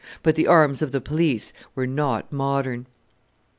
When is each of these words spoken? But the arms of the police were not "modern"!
But 0.23 0.33
the 0.33 0.47
arms 0.47 0.81
of 0.81 0.91
the 0.91 0.99
police 0.99 1.53
were 1.75 1.85
not 1.85 2.31
"modern"! 2.33 2.87